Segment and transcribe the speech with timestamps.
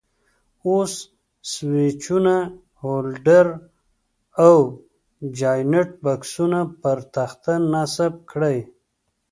[0.67, 0.93] اوس
[1.51, 2.35] سویچونه،
[2.81, 3.47] هولډر
[4.45, 4.55] او
[5.37, 8.57] جاینټ بکسونه پر تخته نصب کړئ.